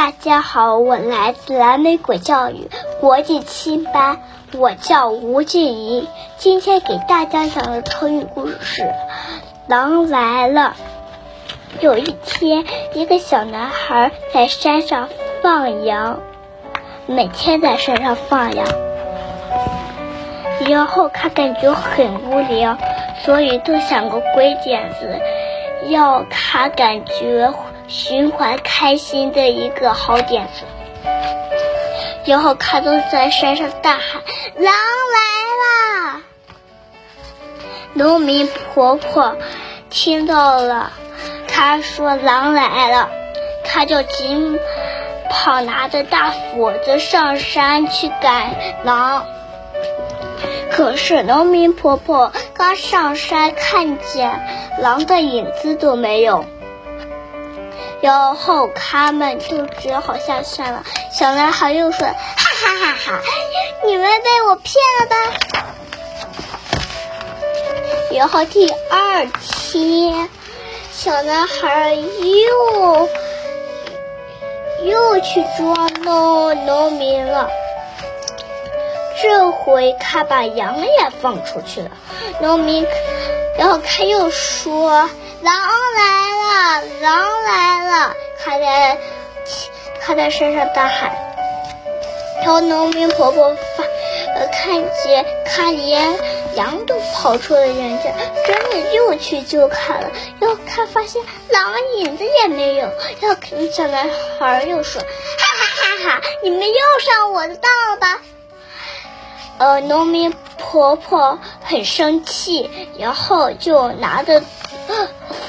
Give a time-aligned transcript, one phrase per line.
[0.00, 2.70] 大家好，我来自蓝莓果教育
[3.02, 4.18] 国际七班，
[4.56, 6.08] 我叫吴静怡。
[6.38, 8.82] 今天给大家讲的成语故事是
[9.66, 10.74] 《狼来了》。
[11.84, 15.10] 有一天，一个小男孩在山上
[15.42, 16.18] 放羊，
[17.04, 18.66] 每天在山上放羊，
[20.66, 22.78] 然后他感觉很无聊，
[23.22, 25.20] 所以就想个鬼点子，
[25.90, 27.52] 要他感觉。
[27.90, 30.62] 循环开心的一个好点子，
[32.24, 34.22] 然后他就在山上大喊
[34.54, 36.20] ：“狼来了！”
[37.94, 39.36] 农民婆婆
[39.90, 40.92] 听到了，
[41.48, 43.10] 她说：“狼来了！”
[43.66, 44.56] 她就急
[45.28, 49.26] 跑，拿着大斧子上山去赶狼。
[50.70, 54.40] 可是农民婆婆刚上山，看见
[54.78, 56.44] 狼的影子都没有。
[58.02, 60.84] 然后他们就只好下山了。
[61.12, 63.20] 小男孩又说：“哈哈哈哈，
[63.84, 65.16] 你们被我骗了吧？”
[68.16, 70.28] 然后第二天，
[70.92, 73.08] 小男孩又
[74.84, 77.48] 又去捉弄农民了。
[79.22, 81.90] 这回他把羊也放出去了。
[82.40, 82.86] 农民，
[83.58, 85.10] 然后他又说
[85.42, 85.54] ：“狼
[85.94, 87.39] 来了，狼！”
[88.44, 88.98] 他在
[90.00, 91.12] 他在山上大喊。
[92.42, 93.84] 然后农民婆婆发
[94.34, 96.18] 呃看见他连
[96.54, 98.04] 羊都跑出了人家，
[98.46, 100.10] 真的又去救他了。
[100.40, 102.88] 然后他发现狼影子也没有。
[103.20, 103.38] 然后
[103.70, 105.02] 小男孩又说
[105.38, 108.22] ：“哈哈哈哈，你们又上我的当了吧？”
[109.58, 114.42] 呃，农民婆婆很生气，然后就拿着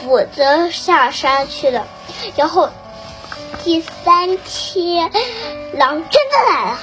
[0.00, 1.86] 斧子下山去了。
[2.36, 2.68] 然后
[3.64, 5.10] 第三天，
[5.72, 6.78] 狼真的来了，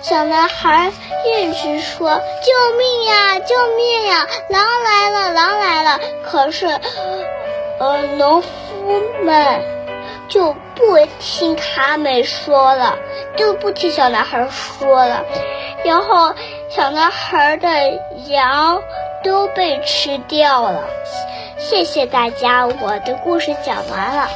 [0.00, 0.92] 小男孩
[1.26, 4.26] 一直说：“救命呀，救命呀！
[4.48, 6.66] 狼来了，狼来了！”可是，
[7.78, 8.48] 呃，农夫
[9.22, 9.62] 们
[10.28, 12.98] 就不听他们说了，
[13.36, 15.24] 就不听小男孩说了。
[15.84, 16.34] 然后，
[16.68, 17.68] 小男孩的
[18.28, 18.82] 羊
[19.24, 20.84] 都被吃掉了。
[21.64, 24.28] 谢谢大家，我的故事讲完了。